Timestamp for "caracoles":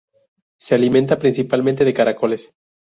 1.93-2.55